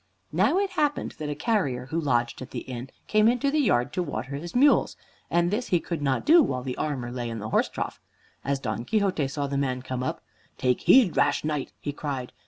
Now 0.31 0.57
it 0.57 0.71
happened 0.71 1.11
that 1.19 1.29
a 1.29 1.35
carrier 1.35 1.85
who 1.91 2.01
lodged 2.01 2.41
at 2.41 2.49
the 2.49 2.61
inn 2.61 2.89
came 3.05 3.27
into 3.27 3.51
the 3.51 3.59
yard 3.59 3.93
to 3.93 4.01
water 4.01 4.31
his 4.31 4.55
mules, 4.55 4.97
and 5.29 5.51
this 5.51 5.67
he 5.67 5.79
could 5.79 6.01
not 6.01 6.25
do 6.25 6.41
while 6.41 6.63
the 6.63 6.75
armor 6.75 7.11
lay 7.11 7.29
in 7.29 7.37
the 7.37 7.49
horse 7.49 7.69
trough. 7.69 8.01
As 8.43 8.59
Don 8.59 8.83
Quixote 8.83 9.27
saw 9.27 9.45
the 9.45 9.59
man 9.59 9.83
come 9.83 10.01
up, 10.01 10.23
"Take 10.57 10.81
heed, 10.81 11.15
rash 11.15 11.43
Knight," 11.43 11.71
he 11.79 11.93
cried. 11.93 12.33